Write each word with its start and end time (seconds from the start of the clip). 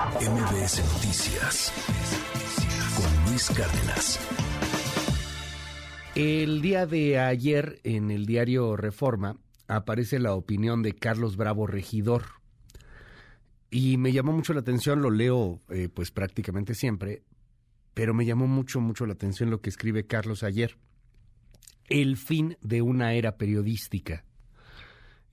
MBS 0.00 0.82
Noticias 0.94 1.72
con 2.96 3.30
Luis 3.30 3.50
Cárdenas. 3.50 4.18
El 6.14 6.62
día 6.62 6.86
de 6.86 7.18
ayer 7.18 7.80
en 7.84 8.10
el 8.10 8.24
diario 8.24 8.78
Reforma 8.78 9.36
aparece 9.68 10.18
la 10.18 10.32
opinión 10.32 10.82
de 10.82 10.94
Carlos 10.94 11.36
Bravo 11.36 11.66
Regidor. 11.66 12.22
Y 13.70 13.98
me 13.98 14.12
llamó 14.12 14.32
mucho 14.32 14.54
la 14.54 14.60
atención, 14.60 15.02
lo 15.02 15.10
leo 15.10 15.60
eh, 15.68 15.90
pues 15.92 16.10
prácticamente 16.10 16.74
siempre, 16.74 17.22
pero 17.92 18.14
me 18.14 18.24
llamó 18.24 18.46
mucho, 18.46 18.80
mucho 18.80 19.04
la 19.04 19.12
atención 19.12 19.50
lo 19.50 19.60
que 19.60 19.68
escribe 19.68 20.06
Carlos 20.06 20.42
ayer. 20.42 20.78
El 21.90 22.16
fin 22.16 22.56
de 22.62 22.80
una 22.80 23.12
era 23.12 23.36
periodística. 23.36 24.24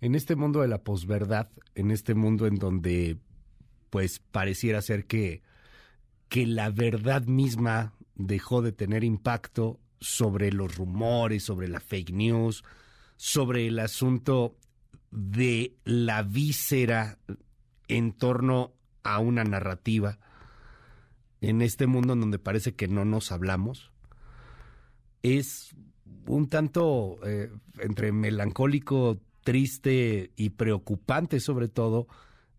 En 0.01 0.13
este 0.13 0.35
mundo 0.35 0.59
de 0.59 0.67
la 0.67 0.83
posverdad, 0.83 1.47
en 1.73 1.89
este 1.89 2.15
mundo 2.15 2.47
en 2.47 2.55
donde 2.55 3.17
pues 3.89 4.19
pareciera 4.31 4.81
ser 4.81 5.05
que, 5.05 5.41
que 6.29 6.45
la 6.45 6.69
verdad 6.69 7.23
misma 7.23 7.93
dejó 8.15 8.61
de 8.61 8.71
tener 8.71 9.03
impacto 9.03 9.79
sobre 9.99 10.51
los 10.51 10.75
rumores, 10.75 11.43
sobre 11.43 11.67
la 11.67 11.79
fake 11.79 12.11
news, 12.11 12.63
sobre 13.15 13.67
el 13.67 13.79
asunto 13.79 14.55
de 15.11 15.75
la 15.85 16.23
víscera 16.23 17.17
en 17.87 18.13
torno 18.13 18.73
a 19.03 19.19
una 19.19 19.43
narrativa 19.43 20.19
en 21.41 21.61
este 21.61 21.87
mundo 21.87 22.13
en 22.13 22.21
donde 22.21 22.39
parece 22.39 22.75
que 22.75 22.87
no 22.87 23.05
nos 23.05 23.31
hablamos, 23.31 23.91
es 25.23 25.75
un 26.25 26.49
tanto 26.49 27.19
eh, 27.25 27.51
entre 27.79 28.11
melancólico, 28.11 29.19
triste 29.43 30.31
y 30.35 30.49
preocupante 30.49 31.39
sobre 31.39 31.67
todo 31.67 32.07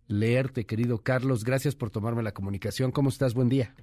leerte, 0.09 0.67
querido 0.67 0.99
Carlos. 0.99 1.45
Gracias 1.45 1.77
por 1.77 1.91
tomarme 1.91 2.23
la 2.23 2.33
comunicación. 2.33 2.91
¿Cómo 2.91 3.11
estás? 3.11 3.35
Buen 3.35 3.49
día. 3.49 3.75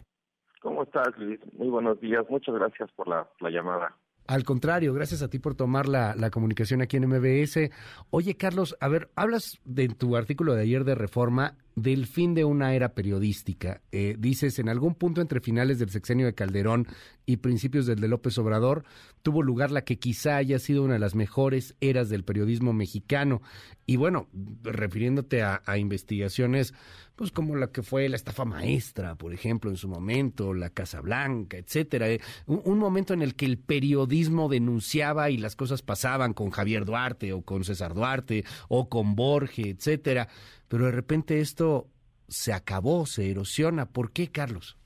¿Cómo 0.62 0.84
estás, 0.84 1.16
Luis? 1.18 1.40
Muy 1.54 1.70
buenos 1.70 2.00
días. 2.02 2.26
Muchas 2.30 2.56
gracias 2.56 2.92
por 2.94 3.08
la, 3.08 3.30
llamada. 3.50 3.96
Al 4.28 4.44
contrario, 4.44 4.94
gracias 4.94 5.22
a 5.22 5.30
ti 5.30 5.38
por 5.38 5.54
tomar 5.54 5.88
la, 5.88 6.16
la, 6.16 6.32
comunicación 6.32 6.82
aquí 6.82 6.98
en 6.98 7.08
MBS. 7.08 7.70
Oye, 8.10 8.36
Carlos, 8.36 8.76
a 8.80 8.88
ver, 8.88 9.10
hablas 9.16 9.60
de 9.64 9.88
tu 9.88 10.16
artículo 10.16 10.56
de 10.56 10.64
ayer 10.64 10.84
de 10.84 10.96
Reforma 10.96 11.56
del 11.76 12.08
fin 12.08 12.34
de 12.34 12.46
una 12.46 12.74
era 12.74 12.94
periodística. 12.94 13.82
Eh, 13.92 14.16
dices, 14.18 14.60
en 14.60 14.70
algún 14.70 14.96
punto 14.96 15.22
entre 15.22 15.42
finales 15.42 15.78
del 15.78 15.90
sexenio 15.90 16.26
de 16.26 16.34
Calderón 16.34 16.88
y 17.26 17.38
principios 17.38 17.86
del 17.86 18.00
de 18.00 18.08
López 18.08 18.38
Obrador, 18.38 18.86
tuvo 19.24 19.44
lugar 19.44 19.72
la 19.72 19.84
que 19.84 20.00
quizá 20.00 20.38
haya 20.38 20.58
sido 20.60 20.84
una 20.84 20.94
de 20.94 21.00
las 21.00 21.16
mejores 21.16 21.76
eras 21.82 22.10
del 22.10 22.24
periodismo 22.24 22.72
mexicano. 22.72 23.42
Y 23.86 23.98
bueno, 23.98 24.30
refiriéndote 24.64 25.44
a, 25.44 25.62
investigaciones, 25.78 26.74
pues 27.16 27.32
como 27.32 27.56
la 27.56 27.68
que 27.68 27.84
fue 27.84 28.08
la 28.08 28.16
estafa 28.16 28.46
maestra, 28.46 29.16
por 29.16 29.34
ejemplo, 29.34 29.70
en 29.70 29.78
su 29.78 29.88
momento, 29.88 30.54
la 30.54 30.70
Casa 30.70 31.02
Blanca, 31.02 31.58
etcétera. 31.58 32.10
Eh, 32.10 32.22
un, 32.46 32.62
un 32.64 32.80
momento 32.80 33.14
en 33.14 33.22
el 33.22 33.36
que 33.36 33.46
el 33.46 33.58
periodismo 33.58 34.48
denunciaba 34.48 35.30
y 35.30 35.38
las 35.38 35.56
cosas 35.56 35.82
pasaban 35.82 36.34
con 36.34 36.52
Javier 36.52 36.86
Duarte 36.86 37.34
o 37.34 37.42
con 37.42 37.64
César 37.64 37.94
Duarte 37.94 38.46
o 38.70 38.88
con 38.88 39.16
Borges, 39.16 39.68
etcétera 39.68 40.30
pero 40.76 40.88
de 40.88 40.92
repente 40.92 41.40
esto 41.40 41.88
se 42.28 42.52
acabó, 42.52 43.06
se 43.06 43.32
erosiona. 43.32 43.86
¿Por 43.86 44.12
qué, 44.12 44.30
Carlos? 44.30 44.78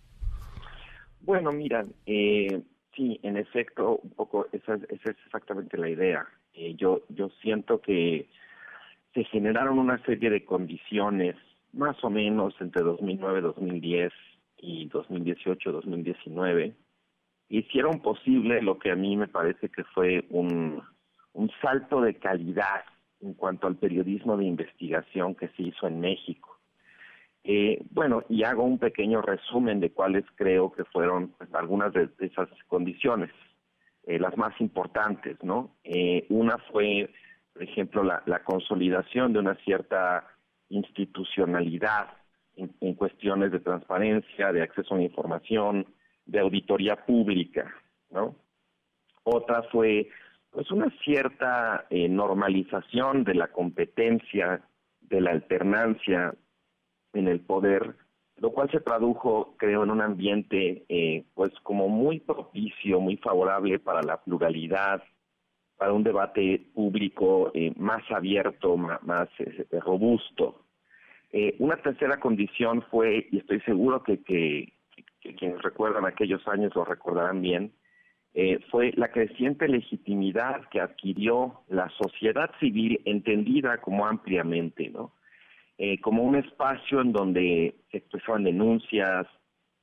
Bueno, 1.22 1.52
mira, 1.52 1.84
eh, 2.06 2.62
sí, 2.96 3.20
en 3.24 3.38
efecto, 3.38 3.98
un 4.04 4.12
poco 4.12 4.46
esa, 4.52 4.76
es 4.76 5.04
exactamente 5.04 5.80
la 5.80 5.90
idea. 5.90 6.28
Eh, 6.54 6.76
yo, 6.76 7.02
yo 7.10 7.30
siento 7.42 7.82
que 7.82 8.30
se 9.16 9.24
generaron 9.24 9.80
una 9.80 9.98
serie 10.06 10.30
de 10.30 10.46
condiciones, 10.46 11.36
más 11.74 11.98
o 12.04 12.12
menos 12.12 12.54
entre 12.60 12.84
2009, 12.84 13.42
2010 13.42 14.14
y 14.60 14.90
2018, 14.90 15.72
2019, 15.72 16.76
hicieron 17.50 18.00
posible 18.04 18.62
lo 18.62 18.78
que 18.78 18.92
a 18.92 18.96
mí 18.96 19.18
me 19.18 19.28
parece 19.28 19.70
que 19.70 19.84
fue 19.86 20.24
un, 20.30 20.84
un 21.34 21.52
salto 21.64 22.00
de 22.02 22.14
calidad 22.14 22.84
en 23.22 23.34
cuanto 23.34 23.68
al 23.68 23.76
periodismo 23.76 24.38
de 24.38 24.46
investigación 24.46 25.36
que 25.36 25.50
se 25.50 25.64
hizo 25.64 25.88
en 25.88 26.00
México. 26.00 26.58
Eh, 27.44 27.82
bueno, 27.92 28.24
y 28.30 28.44
hago 28.44 28.64
un 28.64 28.80
pequeño 28.80 29.22
resumen 29.22 29.80
de 29.80 29.92
cuáles 29.92 30.26
creo 30.36 30.72
que 30.72 30.84
fueron 30.86 31.30
pues, 31.38 31.54
algunas 31.54 31.94
de, 31.94 32.10
esas 32.20 32.50
condiciones, 32.68 33.32
eh, 34.06 34.20
las 34.20 34.38
más 34.38 34.60
importantes, 34.60 35.38
¿no? 35.44 35.76
Eh, 35.84 36.26
una 36.30 36.58
fue, 36.72 37.10
por 37.54 37.64
ejemplo, 37.64 38.04
la, 38.04 38.44
consolidación 38.44 39.34
de 39.34 39.40
una 39.40 39.56
cierta 39.64 40.28
institucionalidad 40.70 42.10
en, 42.56 42.72
en, 42.82 42.94
cuestiones 42.94 43.52
de 43.52 43.60
transparencia, 43.60 44.52
de 44.52 44.62
acceso 44.62 44.94
a 44.94 44.98
la 44.98 45.04
información, 45.04 45.86
de 46.26 46.40
auditoría 46.40 46.98
pública, 46.98 47.74
¿no? 48.12 48.36
Otra 49.24 49.64
fue 49.72 50.10
pues 50.52 50.72
una 50.72 50.90
cierta 51.04 51.86
eh, 51.90 52.10
normalización 52.10 53.24
de 53.24 53.36
la 53.36 53.48
competencia, 53.48 54.62
de 55.02 55.22
la 55.22 55.32
alternancia 55.32 56.34
en 57.14 57.28
el 57.28 57.40
poder, 57.42 57.96
lo 58.38 58.52
cual 58.52 58.70
se 58.72 58.80
tradujo, 58.80 59.56
creo, 59.58 59.84
en 59.84 59.92
un 59.92 60.02
ambiente 60.02 60.86
eh, 60.90 61.26
pues 61.34 61.52
como 61.64 61.88
muy 61.88 62.20
propicio, 62.20 63.00
muy 63.00 63.18
favorable 63.18 63.80
para 63.80 64.02
la 64.02 64.18
pluralidad, 64.22 65.04
para 65.78 65.94
un 65.94 66.04
debate 66.04 66.68
público 66.74 67.52
eh, 67.54 67.74
más 67.78 68.02
abierto, 68.12 68.76
más, 68.76 69.30
robusto. 69.72 70.66
una 71.60 71.78
tercera 71.78 72.20
condición 72.20 72.84
fue, 72.90 73.28
y 73.32 73.38
estoy 73.38 73.62
seguro 73.62 74.04
que, 74.04 74.24
que 74.24 74.74
quienes 75.36 75.62
recuerdan 75.62 76.06
aquellos 76.06 76.46
años 76.48 76.74
lo 76.76 76.86
recordarán 76.86 77.42
bien, 77.42 77.72
eh, 78.34 78.60
fue 78.70 78.92
la 78.96 79.12
creciente 79.12 79.68
legitimidad 79.68 80.70
que 80.70 80.82
adquirió 80.82 81.62
la 81.68 81.90
sociedad 81.90 82.52
civil 82.60 83.02
entendida 83.06 83.80
como 83.82 84.06
ampliamente, 84.06 84.90
¿no? 84.90 85.14
Eh, 85.78 86.00
como 86.02 86.24
un 86.24 86.36
espacio 86.36 87.02
en 87.02 87.14
donde 87.14 87.76
se 87.90 87.98
expresaban 87.98 88.44
denuncias 88.44 89.26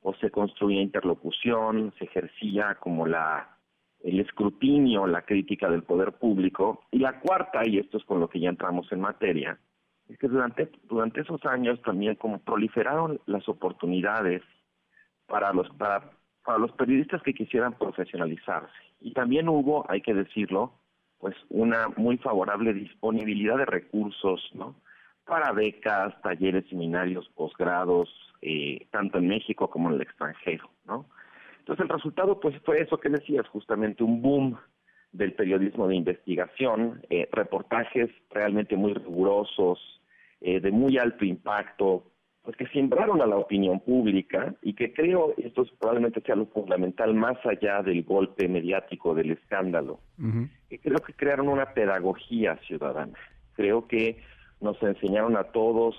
o 0.01 0.13
se 0.15 0.29
construía 0.29 0.81
interlocución, 0.81 1.93
se 1.97 2.05
ejercía 2.05 2.75
como 2.79 3.07
la 3.07 3.57
el 4.03 4.19
escrutinio, 4.19 5.07
la 5.07 5.23
crítica 5.23 5.69
del 5.69 5.83
poder 5.83 6.13
público. 6.13 6.83
Y 6.91 6.99
la 6.99 7.19
cuarta, 7.19 7.61
y 7.65 7.79
esto 7.79 7.97
es 7.97 8.05
con 8.05 8.19
lo 8.19 8.29
que 8.29 8.39
ya 8.39 8.49
entramos 8.49 8.91
en 8.91 9.01
materia, 9.01 9.59
es 10.07 10.17
que 10.17 10.27
durante, 10.27 10.69
durante 10.83 11.21
esos 11.21 11.43
años 11.45 11.81
también 11.81 12.15
como 12.15 12.39
proliferaron 12.39 13.19
las 13.25 13.47
oportunidades 13.49 14.41
para 15.25 15.51
los 15.51 15.69
para 15.71 16.11
para 16.47 16.59
los 16.59 16.71
periodistas 16.71 17.21
que 17.23 17.33
quisieran 17.33 17.73
profesionalizarse. 17.73 18.71
Y 19.01 19.11
también 19.11 19.49
hubo, 19.49 19.85
hay 19.91 19.99
que 19.99 20.13
decirlo, 20.13 20.71
pues 21.19 21.35
una 21.49 21.89
muy 21.97 22.17
favorable 22.19 22.73
disponibilidad 22.73 23.57
de 23.57 23.65
recursos, 23.65 24.49
¿no? 24.53 24.73
Para 25.25 25.51
becas, 25.51 26.13
talleres, 26.21 26.63
seminarios, 26.69 27.27
posgrados, 27.35 28.07
eh, 28.41 28.87
tanto 28.91 29.17
en 29.17 29.27
México 29.27 29.69
como 29.69 29.89
en 29.89 29.95
el 29.95 30.01
extranjero, 30.03 30.69
¿no? 30.85 31.05
Entonces 31.59 31.83
el 31.83 31.89
resultado, 31.89 32.39
pues, 32.39 32.55
fue 32.63 32.79
eso 32.81 32.97
que 32.97 33.09
decías, 33.09 33.45
justamente 33.49 34.05
un 34.05 34.21
boom 34.21 34.57
del 35.11 35.33
periodismo 35.33 35.89
de 35.89 35.97
investigación, 35.97 37.01
eh, 37.09 37.27
reportajes 37.29 38.09
realmente 38.29 38.77
muy 38.77 38.93
rigurosos, 38.93 39.99
eh, 40.39 40.61
de 40.61 40.71
muy 40.71 40.97
alto 40.97 41.25
impacto, 41.25 42.05
pues 42.47 42.55
que 42.55 42.67
sembraron 42.67 43.21
a 43.21 43.25
la 43.25 43.35
opinión 43.35 43.81
pública 43.81 44.55
y 44.61 44.71
que 44.71 44.93
creo 44.93 45.33
esto 45.35 45.65
probablemente 45.81 46.21
sea 46.21 46.37
lo 46.37 46.45
fundamental 46.45 47.13
más 47.13 47.35
allá 47.45 47.83
del 47.83 48.05
golpe 48.05 48.47
mediático 48.47 49.13
del 49.13 49.31
escándalo. 49.31 49.99
Que 50.69 50.79
creo 50.79 50.99
que 50.99 51.11
crearon 51.11 51.49
una 51.49 51.73
pedagogía 51.73 52.55
ciudadana. 52.65 53.19
Creo 53.57 53.85
que 53.89 54.19
nos 54.61 54.81
enseñaron 54.81 55.35
a 55.35 55.43
todos 55.43 55.97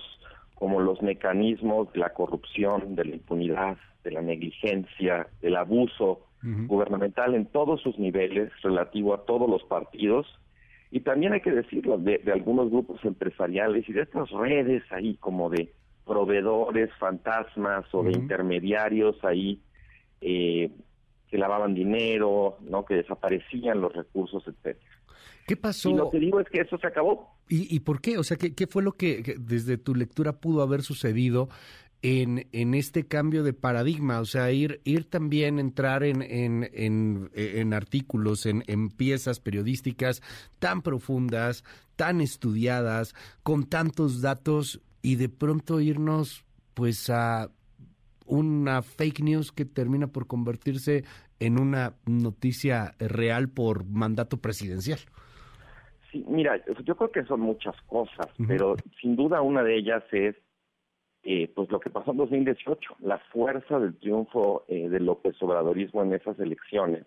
como 0.55 0.79
los 0.81 1.03
mecanismos 1.03 1.93
de 1.93 1.99
la 1.99 2.13
corrupción 2.15 2.95
de 2.95 3.05
la 3.05 3.15
impunidad 3.17 3.77
de 4.03 4.09
la 4.09 4.23
negligencia 4.23 5.27
del 5.43 5.55
abuso 5.55 6.25
gubernamental 6.41 7.35
en 7.35 7.45
todos 7.45 7.79
sus 7.81 7.99
niveles 7.99 8.51
relativo 8.63 9.13
a 9.13 9.23
todos 9.23 9.47
los 9.47 9.63
partidos. 9.65 10.25
Y 10.89 11.01
también 11.01 11.33
hay 11.33 11.41
que 11.41 11.51
decirlo 11.51 11.99
de 11.99 12.23
algunos 12.33 12.71
grupos 12.71 13.05
empresariales 13.05 13.87
y 13.87 13.93
de 13.93 14.01
estas 14.01 14.31
redes 14.31 14.81
ahí 14.91 15.15
como 15.17 15.51
de 15.51 15.71
proveedores 16.09 16.89
fantasmas 16.99 17.85
o 17.93 18.03
de 18.03 18.13
intermediarios 18.13 19.15
ahí 19.23 19.61
eh, 20.21 20.71
que 21.29 21.37
lavaban 21.37 21.75
dinero, 21.75 22.57
no 22.61 22.83
que 22.83 22.95
desaparecían 22.95 23.79
los 23.79 23.93
recursos, 23.93 24.43
etcétera. 24.47 24.97
¿Qué 25.47 25.55
pasó? 25.55 25.89
Y 25.89 25.93
lo 25.93 26.09
que 26.09 26.19
digo 26.19 26.39
es 26.39 26.47
que 26.49 26.61
eso 26.61 26.79
se 26.79 26.87
acabó. 26.87 27.35
¿Y, 27.47 27.79
por 27.79 28.01
qué? 28.01 28.17
O 28.17 28.23
sea, 28.23 28.37
¿qué, 28.37 28.67
fue 28.67 28.83
lo 28.83 28.93
que, 28.93 29.35
desde 29.39 29.77
tu 29.77 29.95
lectura 29.95 30.33
pudo 30.33 30.61
haber 30.61 30.83
sucedido 30.83 31.49
en, 32.03 32.47
en 32.51 32.75
este 32.75 33.07
cambio 33.07 33.43
de 33.43 33.53
paradigma? 33.53 34.19
O 34.19 34.25
sea, 34.25 34.51
ir, 34.51 34.81
ir 34.83 35.09
también, 35.09 35.57
entrar 35.57 36.03
en, 36.03 36.21
en, 36.21 36.69
en, 36.73 37.31
en 37.33 37.73
artículos, 37.73 38.45
en, 38.45 38.63
en 38.67 38.89
piezas 38.89 39.39
periodísticas 39.39 40.21
tan 40.59 40.83
profundas, 40.83 41.63
tan 41.95 42.21
estudiadas, 42.21 43.15
con 43.41 43.63
tantos 43.63 44.21
datos 44.21 44.81
y 45.01 45.15
de 45.15 45.29
pronto 45.29 45.79
irnos 45.79 46.45
pues 46.73 47.09
a 47.09 47.49
una 48.25 48.81
fake 48.81 49.21
news 49.21 49.51
que 49.51 49.65
termina 49.65 50.07
por 50.07 50.27
convertirse 50.27 51.03
en 51.39 51.59
una 51.59 51.95
noticia 52.05 52.93
real 52.99 53.49
por 53.49 53.85
mandato 53.85 54.37
presidencial. 54.37 54.99
Sí, 56.11 56.25
mira, 56.27 56.63
yo 56.83 56.95
creo 56.95 57.11
que 57.11 57.23
son 57.25 57.41
muchas 57.41 57.75
cosas, 57.83 58.27
pero 58.47 58.75
sin 58.99 59.15
duda 59.15 59.41
una 59.41 59.63
de 59.63 59.77
ellas 59.77 60.03
es 60.11 60.35
eh, 61.23 61.51
pues 61.53 61.69
lo 61.69 61.79
que 61.79 61.89
pasó 61.89 62.11
en 62.11 62.17
2018, 62.17 62.97
la 62.99 63.19
fuerza 63.31 63.79
del 63.79 63.97
triunfo 63.97 64.63
eh, 64.67 64.89
del 64.89 65.05
López 65.05 65.35
Obradorismo 65.41 66.01
en 66.01 66.13
esas 66.13 66.39
elecciones 66.39 67.05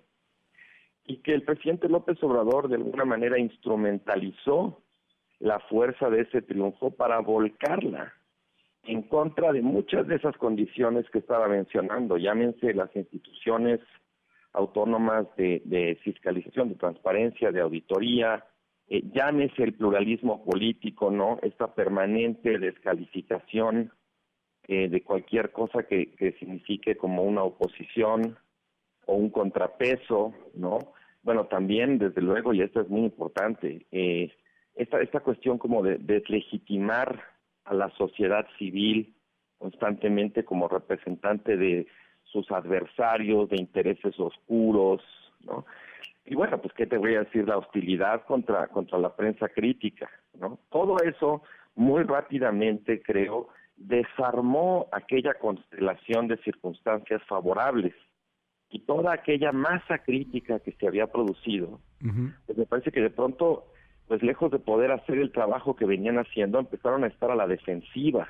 y 1.05 1.17
que 1.19 1.35
el 1.35 1.43
presidente 1.43 1.89
López 1.89 2.23
Obrador 2.23 2.69
de 2.69 2.77
alguna 2.77 3.05
manera 3.05 3.39
instrumentalizó 3.39 4.83
la 5.43 5.59
fuerza 5.59 6.09
de 6.09 6.21
ese 6.21 6.41
triunfo 6.41 6.93
para 6.93 7.19
volcarla 7.19 8.12
en 8.85 9.03
contra 9.03 9.53
de 9.53 9.61
muchas 9.61 10.06
de 10.06 10.15
esas 10.15 10.37
condiciones 10.37 11.09
que 11.11 11.19
estaba 11.19 11.49
mencionando, 11.49 12.17
llámense 12.17 12.73
las 12.75 12.94
instituciones 12.94 13.81
autónomas 14.53 15.27
de, 15.37 15.99
fiscalización, 16.05 16.69
de 16.69 16.75
transparencia, 16.77 17.50
de 17.50 17.61
auditoría, 17.61 18.44
eh, 18.89 19.03
llámese 19.12 19.65
el 19.65 19.75
pluralismo 19.75 20.44
político, 20.44 21.11
¿no? 21.11 21.39
Esta 21.43 21.75
permanente 21.75 22.59
descalificación 22.59 23.91
eh, 24.69 24.89
de 24.89 25.03
cualquier 25.03 25.50
cosa 25.50 25.85
que, 25.85 26.12
que 26.12 26.33
signifique 26.33 26.97
como 26.97 27.25
una 27.25 27.43
oposición 27.43 28.37
o 29.06 29.15
un 29.15 29.31
contrapeso, 29.31 30.35
¿no? 30.55 30.79
Bueno, 31.25 31.47
también, 31.47 31.99
desde 31.99 32.21
luego, 32.21 32.53
y 32.53 32.62
esto 32.62 32.81
es 32.81 32.89
muy 32.89 33.03
importante, 33.03 33.87
eh, 33.91 34.33
esta, 34.74 35.00
esta 35.00 35.20
cuestión 35.20 35.58
como 35.58 35.82
de 35.82 35.98
deslegitimar 35.98 37.22
a 37.64 37.74
la 37.74 37.90
sociedad 37.90 38.46
civil 38.58 39.14
constantemente 39.58 40.44
como 40.44 40.66
representante 40.66 41.56
de 41.56 41.86
sus 42.24 42.50
adversarios, 42.50 43.48
de 43.48 43.56
intereses 43.56 44.19
oscuros, 44.19 45.00
¿no? 45.40 45.64
Y 46.24 46.34
bueno, 46.34 46.60
pues 46.60 46.72
qué 46.74 46.86
te 46.86 46.98
voy 46.98 47.14
a 47.14 47.24
decir, 47.24 47.46
la 47.46 47.58
hostilidad 47.58 48.24
contra, 48.24 48.69
contra 48.69 48.98
la 48.98 49.14
prensa 49.14 49.48
crítica, 49.48 50.10
¿no? 50.38 50.58
Todo 50.70 50.96
eso 51.04 51.42
muy 51.74 52.02
rápidamente, 52.02 53.02
creo, 53.02 53.48
desarmó 53.76 54.88
aquella 54.92 55.34
constelación 55.34 56.28
de 56.28 56.36
circunstancias 56.38 57.22
favorables 57.28 57.94
y 58.70 58.80
toda 58.80 59.12
aquella 59.12 59.52
masa 59.52 59.98
crítica 59.98 60.60
que 60.60 60.72
se 60.72 60.86
había 60.86 61.06
producido, 61.06 61.80
pues 62.46 62.58
me 62.58 62.66
parece 62.66 62.90
que 62.90 63.00
de 63.00 63.10
pronto 63.10 63.71
pues 64.08 64.22
lejos 64.22 64.50
de 64.50 64.58
poder 64.58 64.93
hacer 64.93 65.19
el 65.19 65.32
trabajo 65.32 65.76
que 65.76 65.87
venían 65.87 66.19
haciendo, 66.19 66.58
empezaron 66.58 67.04
a 67.04 67.06
estar 67.06 67.31
a 67.31 67.37
la 67.37 67.46
defensiva. 67.46 68.28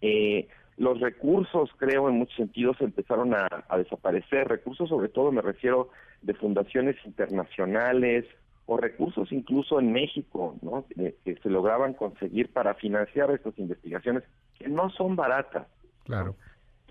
Eh, 0.00 0.48
los 0.76 1.00
recursos, 1.00 1.70
creo, 1.78 2.08
en 2.08 2.18
muchos 2.18 2.36
sentidos 2.36 2.76
empezaron 2.80 3.34
a, 3.34 3.48
desaparecer. 3.76 4.48
Recursos, 4.48 4.88
sobre 4.88 5.08
todo, 5.08 5.32
me 5.32 5.42
refiero 5.42 5.90
de 6.22 6.34
fundaciones 6.34 6.96
internacionales 7.04 8.24
o 8.66 8.76
recursos 8.76 9.30
incluso 9.30 9.78
en 9.78 9.92
México, 9.92 10.56
¿no? 10.60 10.84
que 11.24 11.36
se 11.36 11.48
lograban 11.50 11.94
conseguir 11.94 12.52
para 12.52 12.74
financiar 12.74 13.30
estas 13.30 13.56
investigaciones, 13.58 14.24
que 14.58 14.68
no 14.68 14.90
son 14.90 15.14
baratas. 15.16 15.66
Claro. 16.04 16.34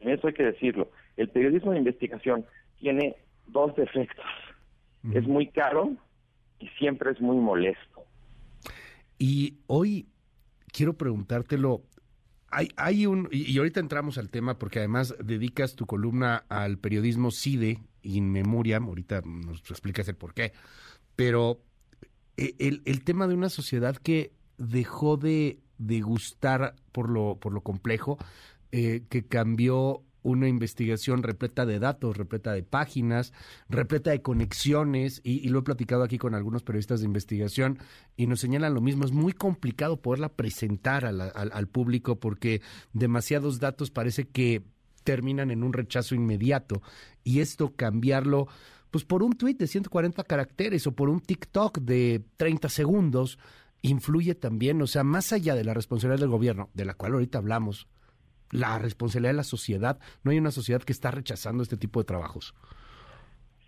Eso 0.01 0.27
hay 0.27 0.33
que 0.33 0.43
decirlo. 0.43 0.89
El 1.17 1.29
periodismo 1.29 1.71
de 1.71 1.79
investigación 1.79 2.45
tiene 2.79 3.15
dos 3.47 3.75
defectos. 3.75 4.25
Es 5.13 5.27
muy 5.27 5.47
caro 5.47 5.91
y 6.59 6.67
siempre 6.79 7.11
es 7.11 7.21
muy 7.21 7.37
molesto. 7.37 8.03
Y 9.17 9.59
hoy 9.67 10.07
quiero 10.71 10.93
preguntártelo, 10.93 11.83
hay, 12.49 12.69
hay 12.75 13.05
un, 13.05 13.27
y 13.31 13.57
ahorita 13.57 13.79
entramos 13.79 14.17
al 14.17 14.29
tema 14.29 14.57
porque 14.57 14.79
además 14.79 15.15
dedicas 15.23 15.75
tu 15.75 15.85
columna 15.85 16.45
al 16.49 16.77
periodismo 16.77 17.31
CIDE, 17.31 17.79
in 18.01 18.31
memoriam, 18.31 18.85
ahorita 18.85 19.21
nos 19.25 19.59
explicas 19.69 20.07
el 20.07 20.15
por 20.15 20.33
qué, 20.33 20.53
pero 21.15 21.61
eh, 22.37 22.55
el, 22.59 22.81
el 22.85 23.03
tema 23.03 23.27
de 23.27 23.35
una 23.35 23.49
sociedad 23.49 23.95
que 23.97 24.31
dejó 24.57 25.17
de, 25.17 25.59
de 25.77 26.01
gustar 26.01 26.75
por 26.91 27.09
lo, 27.09 27.37
por 27.39 27.53
lo 27.53 27.61
complejo, 27.61 28.17
eh, 28.71 29.03
que 29.09 29.25
cambió 29.25 30.03
una 30.25 30.49
investigación 30.49 31.21
repleta 31.21 31.67
de 31.67 31.77
datos, 31.77 32.17
repleta 32.17 32.51
de 32.51 32.63
páginas, 32.63 33.31
repleta 33.69 34.09
de 34.09 34.23
conexiones, 34.23 35.21
y, 35.23 35.47
lo 35.49 35.59
he 35.59 35.61
platicado 35.61 36.03
aquí 36.03 36.17
con 36.17 36.33
algunos 36.33 36.63
periodistas 36.63 37.01
de 37.01 37.05
investigación, 37.05 37.77
y 38.17 38.25
nos 38.25 38.39
señalan 38.39 38.73
lo 38.73 38.81
mismo, 38.81 39.05
es 39.05 39.11
muy 39.11 39.33
complicado 39.33 40.01
poderla 40.01 40.29
presentar 40.29 41.05
al, 41.05 41.67
público 41.67 42.19
porque 42.19 42.61
demasiados 42.93 43.59
datos 43.59 43.91
parece 43.91 44.27
que 44.27 44.63
terminan 45.03 45.51
en 45.51 45.61
un 45.61 45.73
rechazo 45.73 46.15
inmediato, 46.15 46.81
y 47.23 47.39
esto 47.39 47.73
cambiarlo 47.75 48.47
pues 48.89 49.03
por 49.03 49.21
un 49.21 49.33
tweet 49.33 49.55
de 49.55 49.67
140 49.67 50.23
caracteres 50.23 50.87
o 50.87 50.93
por 50.93 51.09
un 51.09 51.19
TikTok 51.19 51.79
de 51.79 52.23
30 52.37 52.69
segundos, 52.69 53.37
influye 53.83 54.33
también, 54.33 54.81
o 54.81 54.87
sea, 54.87 55.03
más 55.03 55.33
allá 55.33 55.53
de 55.53 55.65
la 55.65 55.75
responsabilidad 55.75 56.21
del 56.21 56.29
gobierno, 56.29 56.69
de 56.73 56.85
la 56.85 56.95
cual 56.95 57.13
ahorita 57.13 57.37
hablamos, 57.37 57.87
la 58.51 58.77
responsabilidad 58.79 59.31
de 59.31 59.37
la 59.37 59.43
sociedad. 59.43 59.99
No 60.23 60.31
hay 60.31 60.37
una 60.37 60.51
sociedad 60.51 60.81
que 60.81 60.93
está 60.93 61.11
rechazando 61.11 61.63
este 61.63 61.77
tipo 61.77 61.99
de 61.99 62.05
trabajos. 62.05 62.53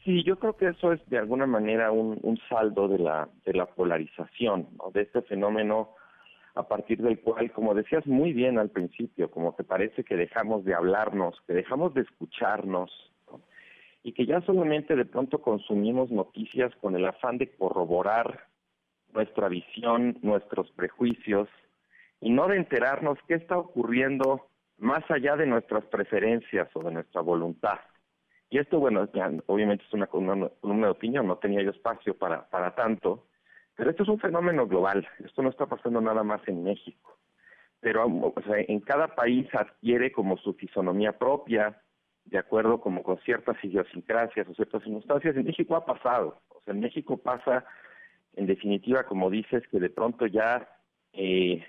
Sí, 0.03 0.23
yo 0.23 0.39
creo 0.39 0.55
que 0.55 0.69
eso 0.69 0.93
es 0.93 1.05
de 1.09 1.17
alguna 1.17 1.45
manera 1.45 1.91
un, 1.91 2.39
saldo 2.47 2.87
de 2.87 2.99
la, 2.99 3.27
de 3.45 3.53
la 3.53 3.65
polarización, 3.65 4.69
de 4.93 5.01
este 5.01 5.21
fenómeno 5.23 5.95
a 6.55 6.67
partir 6.67 7.01
del 7.01 7.19
cual, 7.19 7.51
como 7.51 7.75
decías 7.75 8.07
muy 8.07 8.33
bien 8.33 8.57
al 8.57 8.69
principio, 8.69 9.29
como 9.29 9.55
que 9.55 9.63
parece 9.63 10.03
que 10.03 10.15
dejamos 10.15 10.63
de 10.65 10.73
hablarnos, 10.73 11.35
que 11.45 11.53
dejamos 11.53 11.93
de 11.93 12.01
escucharnos, 12.01 12.89
y 14.01 14.13
que 14.13 14.25
ya 14.25 14.39
solamente 14.41 14.95
de 14.95 15.03
pronto 15.03 15.41
consumimos 15.41 16.09
noticias 16.09 16.73
con 16.77 16.95
el 16.95 17.05
afán 17.05 17.37
de 17.37 17.53
corroborar 17.57 18.47
nuestra 19.13 19.49
visión, 19.49 20.17
nuestros 20.21 20.71
prejuicios, 20.71 21.49
y 22.21 22.29
no 22.29 22.47
de 22.47 22.55
enterarnos 22.55 23.19
qué 23.27 23.33
está 23.33 23.57
ocurriendo 23.57 24.47
más 24.77 25.09
allá 25.09 25.35
de 25.35 25.47
nuestras 25.47 25.83
preferencias 25.85 26.69
o 26.73 26.83
de 26.83 26.91
nuestra 26.91 27.21
voluntad. 27.21 27.79
Y 28.49 28.59
esto, 28.59 28.79
bueno, 28.79 29.07
obviamente 29.47 29.83
es 29.85 29.93
una 29.93 30.07
columna, 30.07 30.49
de 30.61 30.89
opinión, 30.89 31.27
no 31.27 31.37
tenía 31.37 31.61
yo 31.61 31.71
espacio 31.71 32.17
para, 32.17 32.49
para 32.49 32.75
tanto, 32.75 33.27
pero 33.75 33.89
esto 33.89 34.03
es 34.03 34.09
un 34.09 34.19
fenómeno 34.19 34.67
global, 34.67 35.07
esto 35.23 35.41
no 35.41 35.49
está 35.49 35.65
pasando 35.65 35.99
nada 35.99 36.23
más 36.23 36.41
en 36.47 36.63
México. 36.63 37.17
Pero 37.79 38.05
o 38.05 38.41
sea, 38.45 38.57
en 38.59 38.79
cada 38.79 39.15
país 39.15 39.47
adquiere 39.53 40.11
como 40.11 40.37
su 40.37 40.53
fisonomía 40.53 41.17
propia, 41.17 41.81
de 42.25 42.37
acuerdo 42.37 42.79
como 42.81 43.03
con 43.03 43.17
ciertas 43.19 43.61
idiosincrasias 43.63 44.47
o 44.47 44.53
ciertas 44.53 44.83
circunstancias. 44.83 45.35
En 45.35 45.45
México 45.45 45.75
ha 45.75 45.85
pasado, 45.85 46.41
o 46.49 46.61
sea, 46.61 46.73
en 46.73 46.79
México 46.79 47.17
pasa, 47.17 47.65
en 48.35 48.47
definitiva, 48.47 49.03
como 49.03 49.29
dices, 49.29 49.63
que 49.69 49.79
de 49.79 49.89
pronto 49.89 50.25
ya 50.25 50.67
eh, 51.13 51.63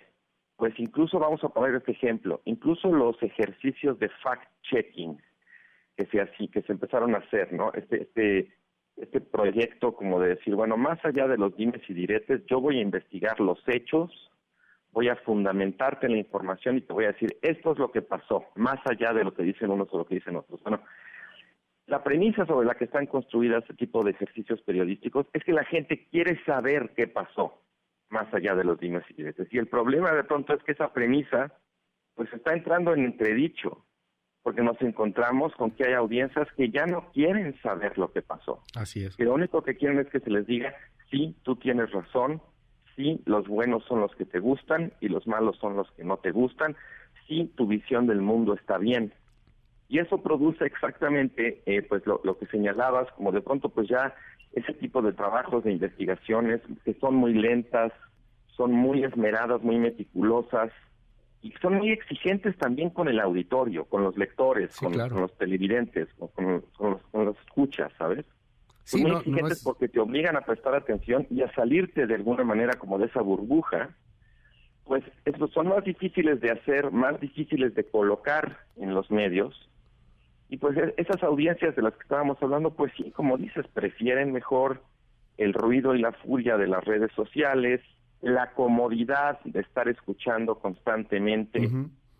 pues 0.59 0.75
incluso 0.79 1.21
vamos 1.21 1.43
a 1.45 1.51
poner 1.51 1.77
este 1.77 1.93
ejemplo, 1.93 2.43
incluso 2.45 2.93
los 2.93 3.23
ejercicios 3.23 3.97
de 4.01 4.11
fact-checking 4.11 5.17
que 5.97 6.07
se 6.07 6.21
así 6.21 6.49
que 6.49 6.63
se 6.63 6.73
empezaron 6.73 7.15
a 7.15 7.19
hacer, 7.19 7.53
¿no? 7.53 7.73
Este 7.73 8.03
este 8.03 8.53
este 8.97 9.21
proyecto 9.21 9.95
como 9.95 10.21
de 10.21 10.31
decir, 10.31 10.57
bueno, 10.57 10.77
más 10.77 10.99
allá 11.05 11.29
de 11.29 11.39
los 11.39 11.57
dimes 11.57 11.81
y 11.89 11.95
diretes, 11.95 12.45
yo 12.47 12.61
voy 12.61 12.79
a 12.79 12.83
investigar 12.83 13.39
los 13.39 13.63
hechos, 13.69 14.11
voy 14.91 15.09
a 15.09 15.15
fundamentarte 15.15 16.09
la 16.09 16.17
información 16.17 16.77
y 16.77 16.81
te 16.81 16.93
voy 16.93 17.05
a 17.05 17.13
decir, 17.13 17.39
esto 17.41 17.73
es 17.73 17.79
lo 17.79 17.93
que 17.93 18.03
pasó, 18.03 18.47
más 18.57 18.81
allá 18.91 19.13
de 19.13 19.23
lo 19.23 19.33
que 19.33 19.45
dicen 19.45 19.71
unos 19.71 19.87
o 19.93 19.99
lo 19.99 20.07
que 20.07 20.17
dicen 20.17 20.35
otros. 20.35 20.61
Bueno, 20.65 20.83
la 21.87 22.03
premisa 22.03 22.45
sobre 22.47 22.67
la 22.67 22.75
que 22.75 22.87
están 22.87 23.07
construidas 23.07 23.63
este 23.63 23.75
tipo 23.75 24.03
de 24.03 24.11
ejercicios 24.11 24.61
periodísticos 24.63 25.27
es 25.33 25.45
que 25.45 25.53
la 25.53 25.65
gente 25.65 26.09
quiere 26.11 26.43
saber 26.45 26.95
qué 26.97 27.07
pasó 27.07 27.61
más 28.11 28.33
allá 28.33 28.55
de 28.55 28.65
los 28.65 28.79
dimes 28.79 29.05
y 29.11 29.15
diretes. 29.15 29.49
Y 29.53 29.59
el 29.59 29.67
problema 29.67 30.13
de 30.13 30.25
pronto 30.25 30.55
es 30.55 30.63
que 30.63 30.73
esa 30.73 30.93
premisa 30.93 31.53
pues 32.15 32.33
está 32.33 32.53
entrando 32.53 32.95
en 32.95 33.05
entredicho, 33.05 33.85
porque 34.43 34.63
nos 34.63 34.81
encontramos 34.83 35.55
con 35.55 35.71
que 35.71 35.85
hay 35.85 35.93
audiencias 35.93 36.49
que 36.57 36.71
ya 36.71 36.85
no 36.87 37.13
quieren 37.13 37.57
saber 37.63 37.97
lo 37.97 38.11
que 38.13 38.23
pasó. 38.23 38.63
Así 38.75 39.05
es. 39.05 39.17
Que 39.17 39.25
lo 39.25 39.35
único 39.35 39.63
que 39.63 39.77
quieren 39.77 40.01
es 40.01 40.09
que 40.09 40.21
se 40.21 40.31
les 40.31 40.47
diga, 40.47 40.75
sí, 41.11 41.37
tú 41.43 41.57
tienes 41.57 41.93
razón, 41.93 42.43
sí, 42.97 43.23
los 43.25 43.47
buenos 43.47 43.85
son 43.85 44.01
los 44.01 44.15
que 44.17 44.25
te 44.25 44.41
gustan 44.41 44.93
y 45.01 45.09
los 45.09 45.27
malos 45.27 45.57
son 45.59 45.77
los 45.77 45.91
que 45.93 46.03
no 46.03 46.17
te 46.17 46.33
gustan, 46.33 46.77
sí, 47.29 47.53
tu 47.57 47.67
visión 47.67 48.07
del 48.07 48.21
mundo 48.21 48.55
está 48.55 48.79
bien. 48.79 49.13
Y 49.89 49.99
eso 49.99 50.23
produce 50.23 50.65
exactamente 50.67 51.63
eh, 51.67 51.83
pues 51.83 52.07
lo, 52.07 52.21
lo 52.23 52.39
que 52.39 52.47
señalabas, 52.47 53.11
como 53.13 53.33
de 53.33 53.41
pronto 53.41 53.71
pues 53.71 53.89
ya 53.89 54.15
ese 54.53 54.75
tipo 54.75 55.03
de 55.03 55.13
trabajos 55.13 55.65
de 55.65 55.73
investigaciones 55.73 56.61
que 56.85 56.95
son 56.95 57.15
muy 57.15 57.35
lentas, 57.35 57.93
son 58.57 58.73
muy 58.73 59.05
esmeradas, 59.05 59.63
muy 59.63 59.79
meticulosas 59.79 60.71
y 61.41 61.53
son 61.63 61.77
muy 61.77 61.91
exigentes 61.91 62.57
también 62.59 62.91
con 62.91 63.09
el 63.09 63.21
auditorio, 63.21 63.85
con 63.85 64.03
los 64.03 64.17
lectores, 64.19 64.77
con, 64.77 64.97
los 64.97 65.37
televidentes, 65.39 66.09
con, 66.35 66.65
los, 67.15 67.37
escuchas, 67.47 67.93
¿sabes? 67.97 68.27
son 68.85 69.03
muy 69.03 69.13
exigentes 69.13 69.63
porque 69.63 69.89
te 69.89 70.01
obligan 70.01 70.37
a 70.37 70.41
prestar 70.41 70.75
atención 70.75 71.27
y 71.31 71.43
a 71.43 71.53
salirte 71.53 72.07
de 72.07 72.15
alguna 72.15 72.43
manera 72.43 72.75
como 72.79 72.99
de 72.99 73.07
esa 73.07 73.21
burbuja 73.21 73.91
pues 74.89 75.05
son 75.53 75.69
más 75.69 75.85
difíciles 75.85 76.41
de 76.41 76.51
hacer, 76.51 76.91
más 76.91 77.21
difíciles 77.21 77.75
de 77.75 77.85
colocar 77.85 78.59
en 78.77 78.95
los 78.95 79.11
medios. 79.11 79.68
Y 80.49 80.57
pues 80.57 80.77
e, 80.77 80.95
esas 80.97 81.23
audiencias 81.23 81.77
de 81.77 81.83
las 81.83 81.95
que 81.95 82.03
estábamos 82.03 82.39
hablando, 82.43 82.71
pues 82.73 82.93
sí, 82.97 83.11
como 83.11 83.37
dices, 83.37 83.67
prefieren 83.73 84.33
mejor 84.33 84.83
el 85.37 85.55
ruido 85.55 85.95
y 85.95 86.01
la 86.01 86.13
furia 86.13 86.57
de 86.57 86.67
las 86.67 86.85
redes 86.85 87.13
sociales, 87.13 87.81
la 88.21 88.53
comodidad 88.53 89.39
de 89.45 89.61
estar 89.61 89.89
escuchando 89.89 90.57
constantemente 90.57 91.71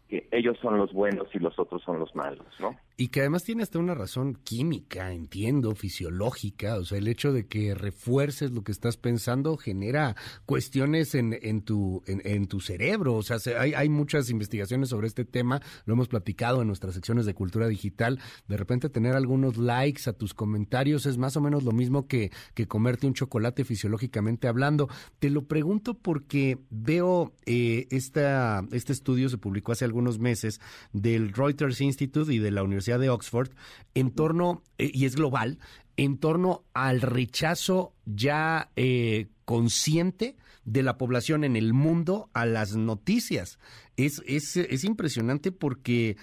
que 0.09 0.29
ellos 0.31 0.57
son 0.63 0.79
los 0.79 0.93
buenos 0.93 1.29
y 1.35 1.39
los 1.39 1.59
otros 1.59 1.83
son 1.83 1.99
los 1.99 2.15
malos, 2.15 2.47
¿no? 2.61 2.77
Y 3.01 3.09
que 3.09 3.21
además 3.21 3.45
tiene 3.45 3.63
hasta 3.63 3.79
una 3.79 3.95
razón 3.95 4.35
química, 4.43 5.13
entiendo, 5.13 5.77
fisiológica, 5.77 6.79
o 6.79 6.85
sea, 6.85 6.99
el 6.99 7.07
hecho 7.07 7.33
de 7.33 7.47
que 7.47 7.73
refuerces 7.73 8.51
lo 8.51 8.65
que 8.65 8.73
estás 8.73 8.97
pensando 8.97 9.57
genera 9.57 10.17
cuestiones 10.47 11.15
en, 11.15 11.39
en 11.41 11.63
tu, 11.63 12.03
en, 12.09 12.49
tu 12.49 12.59
cerebro, 12.59 13.15
o 13.15 13.23
sea, 13.23 13.37
hay, 13.57 13.73
hay 13.75 13.89
muchas 13.89 14.31
investigaciones 14.31 14.89
sobre 14.89 15.07
este 15.07 15.25
tema, 15.25 15.63
lo 15.85 15.95
hemos 15.95 16.09
platicado 16.09 16.61
en 16.61 16.67
nuestras 16.67 16.95
secciones 16.95 17.25
de 17.25 17.35
cultura 17.35 17.69
digital, 17.69 18.19
de 18.49 18.57
repente 18.57 18.89
tener 18.89 19.15
algunos 19.15 19.59
likes 19.59 20.11
a 20.11 20.13
tus 20.13 20.35
comentarios 20.35 21.07
es 21.07 21.19
más 21.19 21.37
o 21.37 21.41
menos 21.41 21.63
lo 21.63 21.71
mismo 21.71 22.09
que, 22.09 22.33
que 22.55 22.67
comerte 22.67 23.07
un 23.07 23.15
chocolate 23.15 23.65
fisiológicamente 23.65 24.49
hablando. 24.49 24.89
Te 25.21 25.31
lo 25.31 25.47
pregunto 25.47 25.95
porque 25.95 26.59
veo 26.69 27.33
eh, 27.47 27.87
esta, 27.91 28.67
este 28.73 28.93
estudio 28.93 29.29
se 29.29 29.39
publicó 29.39 29.71
hace 29.71 29.85
algunos 29.85 30.19
meses 30.19 30.61
del 30.93 31.33
Reuters 31.33 31.81
Institute 31.81 32.35
y 32.35 32.41
de 32.41 32.51
la 32.51 32.65
Universidad 32.65 32.88
de 32.97 33.11
Oxford 33.11 33.51
en 33.95 34.11
torno, 34.13 34.63
eh, 34.79 34.91
y 34.95 35.05
es 35.05 35.17
global, 35.17 35.59
en 35.99 36.17
torno 36.17 36.65
al 36.73 37.03
rechazo 37.03 37.93
ya 38.07 38.71
eh, 38.77 39.27
consciente 39.45 40.37
de 40.65 40.83
la 40.83 40.97
población 40.97 41.45
en 41.45 41.57
el 41.57 41.75
mundo 41.75 42.31
a 42.33 42.47
las 42.47 42.77
noticias. 42.77 43.59
Es, 43.97 44.23
es, 44.27 44.57
es 44.57 44.85
impresionante 44.85 45.51
porque 45.51 46.17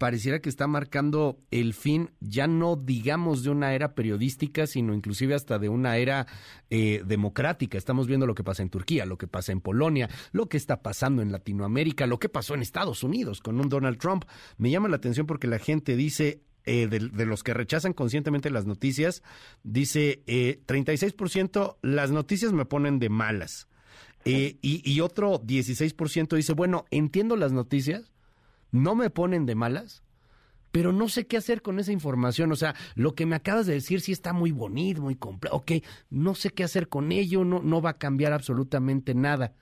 pareciera 0.00 0.40
que 0.40 0.48
está 0.48 0.66
marcando 0.66 1.38
el 1.50 1.74
fin, 1.74 2.08
ya 2.20 2.46
no 2.46 2.74
digamos 2.74 3.42
de 3.42 3.50
una 3.50 3.74
era 3.74 3.94
periodística, 3.94 4.66
sino 4.66 4.94
inclusive 4.94 5.34
hasta 5.34 5.58
de 5.58 5.68
una 5.68 5.98
era 5.98 6.26
eh, 6.70 7.02
democrática. 7.04 7.76
Estamos 7.76 8.06
viendo 8.06 8.26
lo 8.26 8.34
que 8.34 8.42
pasa 8.42 8.62
en 8.62 8.70
Turquía, 8.70 9.04
lo 9.04 9.18
que 9.18 9.26
pasa 9.26 9.52
en 9.52 9.60
Polonia, 9.60 10.08
lo 10.32 10.48
que 10.48 10.56
está 10.56 10.80
pasando 10.80 11.20
en 11.20 11.30
Latinoamérica, 11.30 12.06
lo 12.06 12.18
que 12.18 12.30
pasó 12.30 12.54
en 12.54 12.62
Estados 12.62 13.02
Unidos 13.02 13.42
con 13.42 13.60
un 13.60 13.68
Donald 13.68 13.98
Trump. 13.98 14.24
Me 14.56 14.70
llama 14.70 14.88
la 14.88 14.96
atención 14.96 15.26
porque 15.26 15.48
la 15.48 15.58
gente 15.58 15.96
dice, 15.96 16.40
eh, 16.64 16.86
de, 16.86 17.26
los 17.26 17.42
que 17.42 17.52
rechazan 17.52 17.92
conscientemente 17.92 18.48
las 18.48 18.64
noticias, 18.64 19.22
dice 19.64 20.22
eh, 20.26 20.62
36% 20.66 21.76
las 21.82 22.10
noticias 22.10 22.54
me 22.54 22.64
ponen 22.64 23.00
de 23.00 23.10
malas. 23.10 23.68
Eh, 24.24 24.56
y, 24.62 24.80
y 24.90 25.00
otro 25.00 25.42
16% 25.42 26.36
dice, 26.36 26.54
bueno, 26.54 26.86
entiendo 26.90 27.36
las 27.36 27.52
noticias, 27.52 28.10
no 28.72 28.94
me 28.94 29.10
ponen 29.10 29.46
de 29.46 29.54
malas, 29.54 30.02
pero 30.72 30.92
no 30.92 31.08
sé 31.08 31.26
qué 31.26 31.36
hacer 31.36 31.62
con 31.62 31.78
esa 31.78 31.92
información. 31.92 32.52
O 32.52 32.56
sea, 32.56 32.74
lo 32.94 33.14
que 33.14 33.26
me 33.26 33.36
acabas 33.36 33.66
de 33.66 33.74
decir 33.74 34.00
sí 34.00 34.12
está 34.12 34.32
muy 34.32 34.52
bonito, 34.52 35.02
muy 35.02 35.16
complejo. 35.16 35.56
Ok, 35.56 35.72
no 36.10 36.34
sé 36.34 36.50
qué 36.50 36.64
hacer 36.64 36.88
con 36.88 37.12
ello, 37.12 37.44
no, 37.44 37.60
no 37.60 37.82
va 37.82 37.90
a 37.90 37.98
cambiar 37.98 38.32
absolutamente 38.32 39.14
nada. 39.14 39.54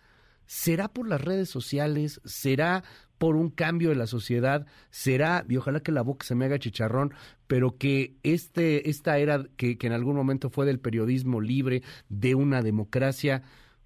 ¿Será 0.46 0.88
por 0.88 1.06
las 1.06 1.20
redes 1.20 1.50
sociales? 1.50 2.20
¿Será 2.24 2.82
por 3.18 3.36
un 3.36 3.50
cambio 3.50 3.90
de 3.90 3.96
la 3.96 4.06
sociedad? 4.06 4.66
¿Será, 4.90 5.44
y 5.48 5.56
ojalá 5.56 5.80
que 5.80 5.92
la 5.92 6.02
boca 6.02 6.24
se 6.24 6.34
me 6.34 6.46
haga 6.46 6.58
chicharrón, 6.58 7.12
pero 7.46 7.76
que 7.76 8.16
este, 8.22 8.88
esta 8.88 9.18
era 9.18 9.44
que, 9.56 9.76
que 9.76 9.86
en 9.86 9.92
algún 9.92 10.16
momento 10.16 10.48
fue 10.48 10.64
del 10.64 10.80
periodismo 10.80 11.40
libre, 11.40 11.82
de 12.08 12.34
una 12.34 12.62
democracia, 12.62 13.42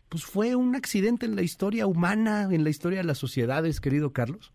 pues 0.09 0.25
fue 0.25 0.55
un 0.55 0.77
accidente 0.77 1.27
en 1.27 1.35
la 1.35 1.43
historia 1.43 1.87
humana, 1.87 2.49
en 2.51 2.63
la 2.63 2.71
historia 2.71 2.99
de 2.99 3.07
las 3.07 3.19
sociedades, 3.19 3.81
querido 3.81 4.13
Carlos? 4.13 4.53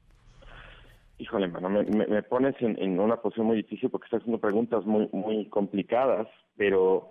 Híjole, 1.19 1.47
mano, 1.47 1.69
me, 1.69 2.24
pones 2.24 2.55
en, 2.59 3.00
una 3.00 3.17
posición 3.17 3.47
muy 3.47 3.57
difícil 3.57 3.89
porque 3.89 4.05
estás 4.05 4.21
haciendo 4.21 4.39
preguntas 4.39 4.86
muy, 4.86 5.09
muy 5.12 5.50
complicadas, 5.50 6.27
pero 6.55 7.09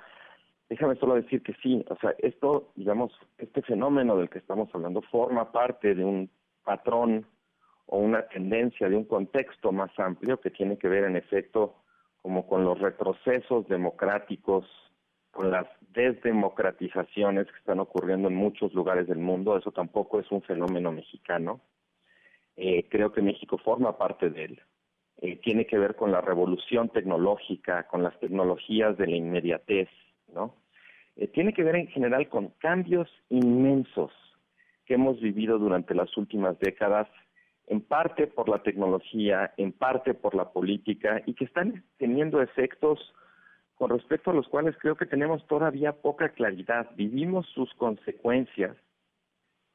déjame 0.68 0.94
solo 0.94 1.16
decir 1.16 1.42
que 1.42 1.54
sí, 1.54 1.84
o 1.88 1.96
sea, 1.96 2.14
esto, 2.18 2.70
digamos, 2.76 3.12
este 3.36 3.62
fenómeno 3.62 4.16
del 4.16 4.30
que 4.30 4.38
estamos 4.38 4.68
hablando 4.72 5.02
forma 5.02 5.50
parte 5.50 5.96
de 5.96 6.04
un 6.04 6.30
patrón 6.62 7.26
o 7.86 7.98
una 7.98 8.22
tendencia, 8.28 8.88
de 8.88 8.96
un 8.96 9.06
contexto 9.06 9.72
más 9.72 9.90
amplio 9.98 10.40
que 10.40 10.50
tiene 10.50 10.78
que 10.78 10.88
ver, 10.88 11.02
en 11.02 11.16
efecto, 11.16 11.74
como 12.22 12.46
con 12.46 12.64
los 12.64 12.78
retrocesos 12.78 13.66
democráticos, 13.66 14.66
con 15.32 15.50
las 15.50 15.66
desdemocratizaciones 15.92 17.46
que 17.46 17.58
están 17.58 17.80
ocurriendo 17.80 18.28
en 18.28 18.36
muchos 18.36 18.72
lugares 18.72 19.08
del 19.08 19.18
mundo. 19.18 19.56
Eso 19.56 19.72
tampoco 19.72 20.20
es 20.20 20.30
un 20.30 20.42
fenómeno 20.42 20.92
mexicano 20.92 21.60
eh, 22.56 22.86
creo 22.88 23.12
que 23.12 23.22
México 23.22 23.58
forma 23.58 23.98
parte 23.98 24.30
de 24.30 24.44
él. 24.44 24.60
Eh, 25.18 25.36
tiene 25.36 25.66
que 25.66 25.78
ver 25.78 25.94
con 25.96 26.12
la 26.12 26.20
revolución 26.20 26.88
tecnológica, 26.90 27.86
con 27.86 28.02
las 28.02 28.18
tecnologías 28.20 28.96
de 28.98 29.06
la 29.06 29.16
inmediatez, 29.16 29.88
¿no? 30.32 30.54
Eh, 31.16 31.28
tiene 31.28 31.52
que 31.52 31.62
ver 31.62 31.76
en 31.76 31.88
general 31.88 32.28
con 32.28 32.48
cambios 32.58 33.08
inmensos 33.30 34.12
que 34.84 34.94
hemos 34.94 35.20
vivido 35.20 35.58
durante 35.58 35.94
las 35.94 36.14
últimas 36.16 36.58
décadas, 36.58 37.08
en 37.66 37.80
parte 37.80 38.26
por 38.26 38.48
la 38.48 38.62
tecnología, 38.62 39.52
en 39.56 39.72
parte 39.72 40.14
por 40.14 40.34
la 40.34 40.52
política, 40.52 41.22
y 41.26 41.34
que 41.34 41.46
están 41.46 41.82
teniendo 41.98 42.40
efectos 42.40 43.00
con 43.74 43.90
respecto 43.90 44.30
a 44.30 44.34
los 44.34 44.46
cuales 44.48 44.76
creo 44.78 44.96
que 44.96 45.06
tenemos 45.06 45.44
todavía 45.46 45.92
poca 45.92 46.28
claridad. 46.30 46.90
Vivimos 46.94 47.46
sus 47.48 47.72
consecuencias 47.74 48.76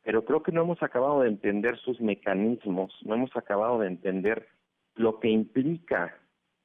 pero 0.04 0.26
creo 0.26 0.44
que 0.44 0.52
no 0.52 0.62
hemos 0.62 0.82
acabado 0.82 1.22
de 1.22 1.30
entender 1.30 1.78
sus 1.78 2.00
mecanismos, 2.02 2.94
no 3.04 3.16
hemos 3.16 3.36
acabado 3.36 3.80
de 3.80 3.88
entender 3.88 4.48
lo 4.96 5.20
que 5.20 5.30
implica 5.30 6.18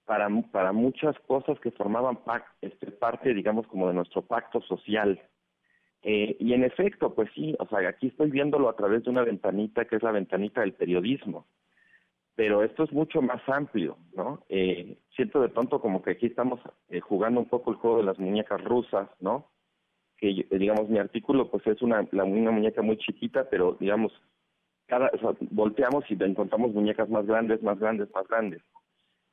para, 0.05 0.29
para 0.53 0.73
muchas 0.73 1.19
cosas 1.27 1.59
que 1.61 1.71
formaban 1.73 2.19
este, 2.63 2.91
parte, 2.93 3.35
digamos, 3.35 3.67
como 3.67 3.89
de 3.89 3.95
nuestro 3.95 4.23
pacto 4.23 4.61
social. 4.63 5.21
Eh, 6.03 6.37
y 6.39 6.53
en 6.53 6.65
efecto, 6.65 7.15
pues 7.15 7.29
sí, 7.35 7.57
o 7.59 7.67
sea, 7.67 7.89
aquí 7.89 8.09
estoy 8.09 8.31
viéndolo 8.31 8.69
a 8.69 8.77
través 8.77 9.03
de 9.03 9.11
una 9.11 9.25
ventanita 9.25 9.85
que 9.85 9.97
es 9.97 10.03
la 10.03 10.13
ventanita 10.13 10.61
del 10.61 10.75
periodismo, 10.75 11.47
pero 12.37 12.63
esto 12.63 12.85
es 12.85 12.93
mucho 12.93 13.21
más 13.23 13.43
amplio, 13.49 13.97
¿no? 14.15 14.45
Eh, 14.49 14.99
siento 15.17 15.41
de 15.41 15.49
pronto 15.49 15.81
como 15.81 16.03
que 16.03 16.13
aquí 16.13 16.27
estamos 16.27 16.61
eh, 16.91 17.01
jugando 17.01 17.41
un 17.41 17.49
poco 17.49 17.71
el 17.71 17.77
juego 17.77 17.97
de 17.99 18.05
las 18.05 18.19
muñecas 18.19 18.63
rusas, 18.63 19.09
¿no? 19.21 19.51
Que 20.19 20.47
digamos 20.51 20.89
mi 20.89 20.99
artículo 20.99 21.51
pues 21.51 21.67
es 21.67 21.83
una, 21.83 22.07
la, 22.13 22.25
una 22.25 22.51
muñeca 22.51 22.83
muy 22.83 22.97
chiquita, 22.97 23.49
pero 23.51 23.77
digamos, 23.79 24.13
cada, 24.87 25.11
volteamos 25.51 26.05
y 26.11 26.23
encontramos 26.23 26.73
muñecas 26.73 27.09
más 27.09 27.27
grandes, 27.27 27.63
más 27.63 27.79
grandes, 27.79 28.09
más 28.15 28.27
grandes. 28.29 28.63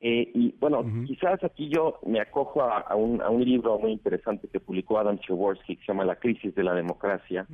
Eh, 0.00 0.30
y 0.34 0.54
bueno, 0.60 0.84
quizás 1.06 1.42
aquí 1.42 1.70
yo 1.70 1.98
me 2.04 2.20
acojo 2.20 2.62
a, 2.62 2.94
un, 2.94 3.22
a 3.22 3.30
un 3.30 3.42
libro 3.42 3.78
muy 3.78 3.92
interesante 3.92 4.48
que 4.48 4.60
publicó 4.60 4.98
Adam 4.98 5.16
Przeworski 5.16 5.76
que 5.76 5.80
se 5.80 5.92
llama 5.92 6.04
La 6.04 6.16
crisis 6.16 6.54
de 6.54 6.62
la 6.62 6.74
democracia, 6.74 7.46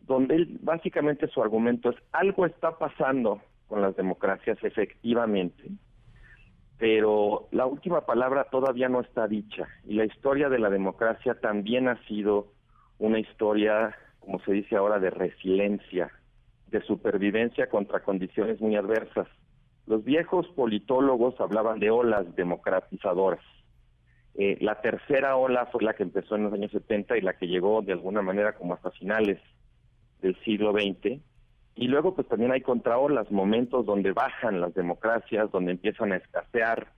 donde 0.00 0.36
él 0.36 0.58
básicamente 0.62 1.28
su 1.28 1.42
argumento 1.42 1.90
es 1.90 1.96
algo 2.12 2.46
está 2.46 2.78
pasando 2.78 3.42
con 3.68 3.82
las 3.82 3.94
democracias 3.96 4.56
efectivamente, 4.62 5.64
pero 6.82 7.46
la 7.52 7.64
última 7.64 8.00
palabra 8.00 8.48
todavía 8.50 8.88
no 8.88 9.02
está 9.02 9.28
dicha 9.28 9.68
y 9.86 9.94
la 9.94 10.04
historia 10.04 10.48
de 10.48 10.58
la 10.58 10.68
democracia 10.68 11.38
también 11.40 11.86
ha 11.86 12.04
sido 12.08 12.48
una 12.98 13.20
historia, 13.20 13.94
como 14.18 14.40
se 14.40 14.50
dice 14.50 14.74
ahora, 14.74 14.98
de 14.98 15.10
resiliencia, 15.10 16.10
de 16.66 16.82
supervivencia 16.82 17.68
contra 17.68 18.00
condiciones 18.00 18.60
muy 18.60 18.74
adversas. 18.74 19.28
Los 19.86 20.02
viejos 20.02 20.48
politólogos 20.56 21.40
hablaban 21.40 21.78
de 21.78 21.92
olas 21.92 22.34
democratizadoras. 22.34 23.44
Eh, 24.34 24.58
la 24.60 24.80
tercera 24.80 25.36
ola 25.36 25.66
fue 25.66 25.84
la 25.84 25.94
que 25.94 26.02
empezó 26.02 26.34
en 26.34 26.42
los 26.42 26.52
años 26.52 26.72
70 26.72 27.16
y 27.16 27.20
la 27.20 27.34
que 27.34 27.46
llegó 27.46 27.82
de 27.82 27.92
alguna 27.92 28.22
manera 28.22 28.56
como 28.56 28.74
hasta 28.74 28.90
finales 28.90 29.38
del 30.20 30.34
siglo 30.42 30.72
XX 30.72 31.20
y 31.74 31.88
luego 31.88 32.14
pues 32.14 32.28
también 32.28 32.52
hay 32.52 32.60
contraolas, 32.60 33.30
momentos 33.30 33.86
donde 33.86 34.12
bajan 34.12 34.60
las 34.60 34.74
democracias, 34.74 35.50
donde 35.50 35.72
empiezan 35.72 36.12
a 36.12 36.16
escasear, 36.16 36.88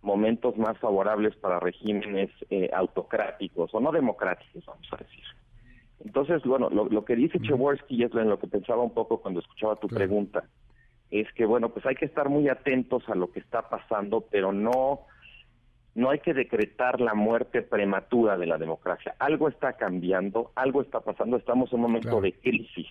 momentos 0.00 0.56
más 0.56 0.78
favorables 0.78 1.34
para 1.36 1.60
regímenes 1.60 2.30
eh, 2.50 2.70
autocráticos 2.74 3.74
o 3.74 3.80
no 3.80 3.90
democráticos, 3.92 4.64
vamos 4.66 4.86
a 4.92 4.96
decir. 4.96 5.24
Entonces, 6.04 6.42
bueno, 6.44 6.68
lo, 6.68 7.04
que 7.04 7.16
dice 7.16 7.40
Cheworski, 7.40 7.96
y 7.96 8.02
es 8.02 8.14
en 8.14 8.28
lo 8.28 8.38
que 8.38 8.46
pensaba 8.46 8.82
un 8.82 8.92
poco 8.92 9.22
cuando 9.22 9.40
escuchaba 9.40 9.76
tu 9.76 9.88
pregunta, 9.88 10.44
es 11.10 11.32
que, 11.32 11.46
bueno, 11.46 11.70
pues 11.70 11.86
hay 11.86 11.94
que 11.94 12.04
estar 12.04 12.28
muy 12.28 12.48
atentos 12.48 13.08
a 13.08 13.14
lo 13.14 13.30
que 13.30 13.40
está 13.40 13.70
pasando, 13.70 14.22
pero 14.30 14.52
no, 14.52 15.00
no 15.94 16.10
hay 16.10 16.18
que 16.18 16.34
decretar 16.34 17.00
la 17.00 17.14
muerte 17.14 17.62
prematura 17.62 18.36
de 18.36 18.46
la 18.46 18.58
democracia. 18.58 19.14
Algo 19.18 19.48
está 19.48 19.74
cambiando, 19.74 20.52
algo 20.56 20.82
está 20.82 21.00
pasando, 21.00 21.38
estamos 21.38 21.72
en 21.72 21.76
un 21.76 21.82
momento 21.82 22.20
de 22.20 22.34
crisis 22.34 22.88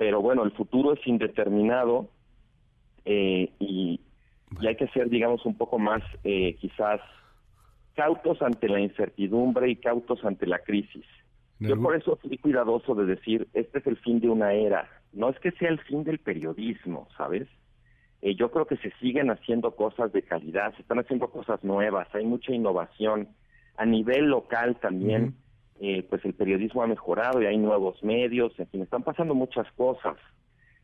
pero 0.00 0.22
bueno, 0.22 0.44
el 0.44 0.52
futuro 0.52 0.94
es 0.94 1.06
indeterminado 1.06 2.08
eh, 3.04 3.50
y, 3.58 4.00
hay 4.66 4.74
que 4.74 4.88
ser, 4.88 5.10
digamos, 5.10 5.44
un 5.44 5.58
poco 5.58 5.78
más 5.78 6.02
eh, 6.24 6.56
quizás 6.58 7.02
cautos 7.94 8.40
ante 8.40 8.66
la 8.70 8.80
incertidumbre 8.80 9.68
y 9.68 9.76
cautos 9.76 10.24
ante 10.24 10.46
la 10.46 10.60
crisis. 10.60 11.04
Yo 11.58 11.78
por 11.78 11.94
eso 11.94 12.16
fui 12.16 12.38
cuidadoso 12.38 12.94
de 12.94 13.04
decir, 13.04 13.46
este 13.52 13.80
es 13.80 13.86
el 13.86 13.98
fin 13.98 14.20
de 14.20 14.30
una 14.30 14.54
era, 14.54 14.88
no 15.12 15.28
es 15.28 15.38
que 15.38 15.50
sea 15.52 15.68
el 15.68 15.78
fin 15.80 16.02
del 16.02 16.18
periodismo, 16.18 17.06
¿sabes? 17.18 17.46
Eh, 18.22 18.34
yo 18.34 18.50
creo 18.50 18.64
que 18.64 18.78
se 18.78 18.92
siguen 19.02 19.30
haciendo 19.30 19.76
cosas 19.76 20.10
de 20.14 20.22
calidad, 20.22 20.74
se 20.76 20.80
están 20.80 21.00
haciendo 21.00 21.28
cosas 21.28 21.62
nuevas, 21.62 22.08
hay 22.14 22.24
mucha 22.24 22.52
innovación. 22.52 23.28
A 23.76 23.84
nivel 23.84 24.30
local 24.30 24.78
también, 24.80 25.36
eh, 25.82 26.06
pues 26.08 26.22
el 26.26 26.34
periodismo 26.34 26.82
ha 26.82 26.86
mejorado 26.86 27.40
y 27.40 27.46
hay 27.46 27.56
nuevos 27.56 28.02
medios, 28.04 28.52
en 28.58 28.68
fin, 28.68 28.82
están 28.82 29.02
pasando 29.02 29.34
muchas 29.34 29.66
cosas. 29.72 30.16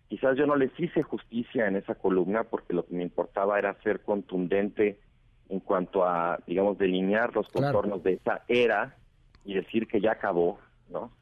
Quizás 0.09 0.39
yo 0.39 0.47
no 0.47 0.57
les 0.57 0.71
hice 0.81 1.03
justicia 1.03 1.67
en 1.67 1.77
esa 1.77 1.97
columna 1.97 2.45
porque 2.45 2.73
lo 2.73 2.87
que 2.87 2.95
me 2.95 3.03
importaba 3.03 3.59
era 3.59 3.79
ser 3.83 4.01
contundente 4.01 4.99
en 5.51 5.61
cuanto 5.61 6.07
a, 6.07 6.39
digamos, 6.47 6.79
delinear 6.79 7.35
los 7.35 7.47
contornos 7.49 8.03
de 8.03 8.15
esa 8.15 8.43
era 8.49 8.97
y 9.45 9.55
decir 9.55 9.87
que 9.87 10.01
ya 10.01 10.13
acabó, 10.13 10.59
¿no? 10.89 11.13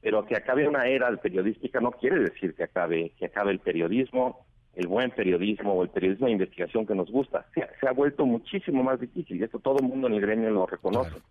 Pero 0.00 0.24
que 0.26 0.36
acabe 0.36 0.68
una 0.68 0.86
era 0.86 1.10
periodística 1.16 1.80
no 1.80 1.90
quiere 1.90 2.20
decir 2.20 2.54
que 2.54 2.62
acabe, 2.62 3.12
que 3.18 3.26
acabe 3.26 3.50
el 3.50 3.58
periodismo, 3.58 4.46
el 4.76 4.86
buen 4.86 5.10
periodismo 5.10 5.72
o 5.72 5.82
el 5.82 5.88
periodismo 5.88 6.26
de 6.26 6.34
investigación 6.34 6.86
que 6.86 6.94
nos 6.94 7.10
gusta. 7.10 7.46
Se, 7.54 7.88
ha 7.88 7.92
vuelto 7.92 8.26
muchísimo 8.26 8.84
más 8.84 9.00
difícil 9.00 9.40
y 9.40 9.42
esto 9.42 9.58
todo 9.58 9.78
el 9.80 9.88
mundo 9.88 10.06
en 10.06 10.14
el 10.14 10.20
gremio 10.20 10.50
lo 10.50 10.66
reconoce. 10.66 11.10
Claro, 11.10 11.24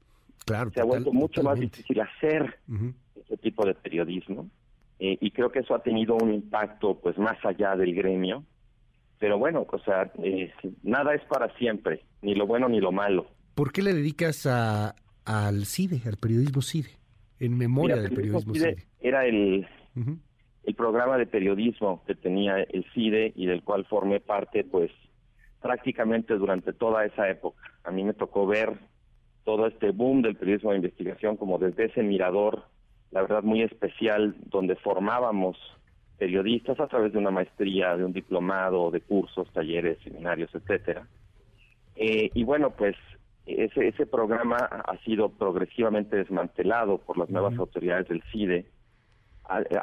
se 0.45 0.81
ha 0.81 0.83
vuelto 0.83 1.13
mucho 1.13 1.43
más 1.43 1.59
difícil 1.59 2.01
hacer 2.01 2.59
ese 3.15 3.38
tipo 3.38 3.65
de 3.65 3.73
periodismo 3.73 4.50
eh, 5.00 5.17
y 5.19 5.31
creo 5.31 5.51
que 5.51 5.59
eso 5.59 5.75
ha 5.75 5.83
tenido 5.83 6.15
un 6.15 6.33
impacto 6.33 7.00
pues 7.00 7.17
más 7.17 7.38
allá 7.43 7.75
del 7.75 7.93
gremio. 7.93 8.45
Pero 9.19 9.38
bueno, 9.38 9.65
o 9.69 9.79
sea, 9.79 10.12
eh, 10.23 10.51
nada 10.81 11.13
es 11.13 11.21
para 11.25 11.53
siempre, 11.57 12.03
ni 12.21 12.35
lo 12.35 12.45
bueno 12.45 12.69
ni 12.69 12.79
lo 12.79 12.91
malo. 12.91 13.27
¿Por 13.55 13.71
qué 13.71 13.81
le 13.81 13.93
dedicas 13.93 14.45
a, 14.45 14.95
al 15.25 15.65
CIDE, 15.65 16.01
al 16.05 16.17
periodismo 16.17 16.62
CIDE, 16.62 16.91
en 17.39 17.57
memoria 17.57 17.97
del 17.97 18.13
periodismo 18.13 18.53
CIDE? 18.53 18.88
Era 19.00 19.25
el, 19.25 19.67
el 20.63 20.75
programa 20.75 21.17
de 21.17 21.25
periodismo 21.25 22.03
que 22.05 22.15
tenía 22.15 22.57
el 22.62 22.85
CIDE 22.93 23.33
y 23.35 23.45
del 23.45 23.63
cual 23.63 23.85
formé 23.85 24.19
parte, 24.19 24.63
pues 24.63 24.91
prácticamente 25.62 26.35
durante 26.35 26.73
toda 26.73 27.05
esa 27.05 27.29
época. 27.29 27.62
A 27.83 27.91
mí 27.91 28.03
me 28.03 28.13
tocó 28.13 28.45
ver 28.45 28.77
todo 29.43 29.67
este 29.67 29.91
boom 29.91 30.21
del 30.21 30.35
periodismo 30.35 30.71
de 30.71 30.77
investigación 30.77 31.38
como 31.38 31.57
desde 31.57 31.85
ese 31.85 32.03
mirador, 32.03 32.63
la 33.12 33.21
verdad 33.21 33.43
muy 33.43 33.62
especial, 33.62 34.35
donde 34.45 34.75
formábamos 34.75 35.57
periodistas 36.17 36.79
a 36.79 36.88
través 36.88 37.12
de 37.12 37.19
una 37.19 37.31
maestría, 37.31 37.97
de 37.97 38.05
un 38.05 38.13
diplomado, 38.13 38.91
de 38.91 39.01
cursos, 39.01 39.51
talleres, 39.51 39.97
seminarios, 40.03 40.53
etcétera. 40.53 41.07
Eh, 41.95 42.29
y 42.33 42.43
bueno, 42.43 42.71
pues 42.71 42.95
ese, 43.45 43.88
ese 43.88 44.05
programa 44.05 44.55
ha 44.57 44.97
sido 45.03 45.29
progresivamente 45.29 46.15
desmantelado 46.15 46.97
por 47.00 47.17
las 47.17 47.29
nuevas 47.29 47.57
autoridades 47.57 48.07
del 48.07 48.23
CIDE. 48.31 48.65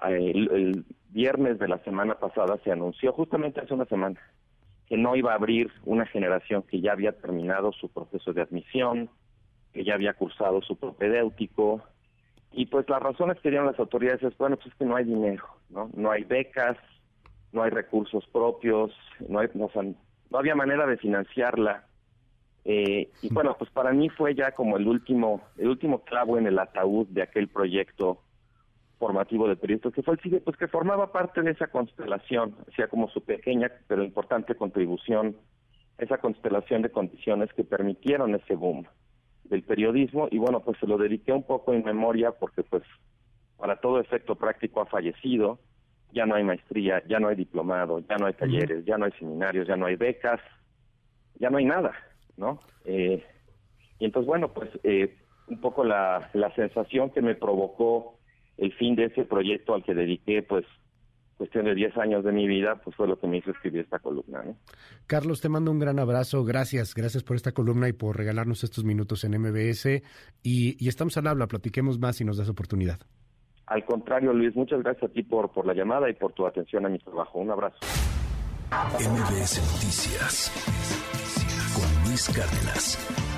El, 0.08 0.84
viernes 1.10 1.58
de 1.58 1.66
la 1.66 1.78
semana 1.78 2.14
pasada 2.14 2.56
se 2.62 2.70
anunció, 2.70 3.12
justamente 3.12 3.60
hace 3.60 3.74
una 3.74 3.84
semana, 3.86 4.18
que 4.86 4.96
no 4.96 5.16
iba 5.16 5.32
a 5.32 5.34
abrir 5.34 5.70
una 5.84 6.06
generación 6.06 6.62
que 6.62 6.80
ya 6.80 6.92
había 6.92 7.12
terminado 7.12 7.72
su 7.72 7.88
proceso 7.88 8.32
de 8.32 8.42
admisión, 8.42 9.10
que 9.72 9.84
ya 9.84 9.94
había 9.94 10.14
cursado 10.14 10.62
su 10.62 10.76
propedéutico, 10.76 11.82
y 12.52 12.66
pues 12.66 12.88
las 12.88 13.02
razones 13.02 13.38
que 13.40 13.50
dieron 13.50 13.66
las 13.66 13.78
autoridades 13.78 14.22
es, 14.22 14.36
bueno, 14.36 14.56
pues 14.56 14.68
es 14.68 14.74
que 14.74 14.84
no 14.84 14.96
hay 14.96 15.04
dinero, 15.04 15.44
¿no? 15.68 15.90
No 15.94 16.10
hay 16.10 16.24
becas, 16.24 16.76
no 17.52 17.62
hay 17.62 17.70
recursos 17.70 18.26
propios, 18.32 18.92
no, 19.28 19.38
hay, 19.38 19.48
no, 19.54 19.70
no 19.74 20.38
había 20.38 20.54
manera 20.54 20.86
de 20.86 20.96
financiarla. 20.96 21.84
Eh, 22.64 23.08
y 23.22 23.32
bueno, 23.32 23.56
pues 23.56 23.70
para 23.70 23.92
mí 23.92 24.08
fue 24.08 24.34
ya 24.34 24.52
como 24.52 24.76
el 24.76 24.86
último, 24.86 25.42
el 25.56 25.68
último 25.68 26.02
clavo 26.02 26.38
en 26.38 26.46
el 26.46 26.58
ataúd 26.58 27.06
de 27.08 27.22
aquel 27.22 27.48
proyecto 27.48 28.20
formativo 28.98 29.48
de 29.48 29.56
periodistas 29.56 29.94
que 29.94 30.02
fue 30.02 30.14
el 30.14 30.20
CIDE, 30.20 30.40
pues 30.40 30.58
que 30.58 30.68
formaba 30.68 31.10
parte 31.10 31.40
de 31.40 31.52
esa 31.52 31.68
constelación, 31.68 32.54
hacía 32.68 32.88
como 32.88 33.08
su 33.08 33.24
pequeña 33.24 33.70
pero 33.86 34.04
importante 34.04 34.56
contribución, 34.56 35.36
esa 35.96 36.18
constelación 36.18 36.82
de 36.82 36.90
condiciones 36.90 37.50
que 37.54 37.64
permitieron 37.64 38.34
ese 38.34 38.56
boom 38.56 38.84
del 39.50 39.62
periodismo 39.62 40.28
y 40.30 40.38
bueno, 40.38 40.60
pues 40.60 40.78
se 40.78 40.86
lo 40.86 40.96
dediqué 40.96 41.32
un 41.32 41.42
poco 41.42 41.74
en 41.74 41.84
memoria 41.84 42.30
porque 42.32 42.62
pues 42.62 42.82
para 43.58 43.76
todo 43.76 44.00
efecto 44.00 44.36
práctico 44.36 44.80
ha 44.80 44.86
fallecido, 44.86 45.58
ya 46.12 46.24
no 46.24 46.34
hay 46.34 46.44
maestría, 46.44 47.02
ya 47.06 47.20
no 47.20 47.28
hay 47.28 47.36
diplomado, 47.36 47.98
ya 48.00 48.16
no 48.16 48.26
hay 48.26 48.32
talleres, 48.32 48.84
ya 48.86 48.96
no 48.96 49.04
hay 49.04 49.12
seminarios, 49.12 49.68
ya 49.68 49.76
no 49.76 49.86
hay 49.86 49.96
becas, 49.96 50.40
ya 51.38 51.50
no 51.50 51.58
hay 51.58 51.66
nada. 51.66 51.92
¿no? 52.40 52.60
Eh, 52.84 53.22
y 53.98 54.04
entonces, 54.04 54.26
bueno, 54.26 54.48
pues 54.52 54.70
eh, 54.82 55.14
un 55.48 55.60
poco 55.60 55.84
la, 55.84 56.30
la 56.32 56.52
sensación 56.54 57.10
que 57.10 57.22
me 57.22 57.34
provocó 57.34 58.18
el 58.56 58.72
fin 58.72 58.96
de 58.96 59.06
ese 59.06 59.24
proyecto 59.24 59.74
al 59.74 59.84
que 59.84 59.94
dediqué, 59.94 60.42
pues, 60.42 60.64
cuestión 61.40 61.64
de 61.64 61.74
10 61.74 61.96
años 61.96 62.22
de 62.22 62.32
mi 62.32 62.46
vida, 62.46 62.78
pues 62.84 62.94
fue 62.94 63.08
lo 63.08 63.18
que 63.18 63.26
me 63.26 63.38
hizo 63.38 63.50
escribir 63.50 63.80
esta 63.80 63.98
columna. 63.98 64.42
¿no? 64.44 64.56
Carlos, 65.06 65.40
te 65.40 65.48
mando 65.48 65.70
un 65.70 65.78
gran 65.78 65.98
abrazo, 65.98 66.44
gracias, 66.44 66.94
gracias 66.94 67.22
por 67.24 67.34
esta 67.34 67.52
columna 67.52 67.88
y 67.88 67.94
por 67.94 68.18
regalarnos 68.18 68.62
estos 68.62 68.84
minutos 68.84 69.24
en 69.24 69.40
MBS 69.40 69.86
y, 70.42 70.76
y 70.78 70.88
estamos 70.88 71.16
al 71.16 71.28
habla, 71.28 71.46
platiquemos 71.46 71.98
más 71.98 72.20
y 72.20 72.26
nos 72.26 72.36
das 72.36 72.50
oportunidad. 72.50 72.98
Al 73.64 73.86
contrario, 73.86 74.34
Luis, 74.34 74.54
muchas 74.54 74.82
gracias 74.82 75.10
a 75.10 75.14
ti 75.14 75.22
por, 75.22 75.50
por 75.50 75.64
la 75.64 75.72
llamada 75.72 76.10
y 76.10 76.12
por 76.12 76.34
tu 76.34 76.46
atención 76.46 76.84
a 76.84 76.90
mi 76.90 76.98
trabajo. 76.98 77.38
Un 77.38 77.50
abrazo. 77.50 77.78
MBS 78.98 79.62
Noticias 79.72 80.52
Luis 82.04 82.28
Cárdenas. 82.36 83.29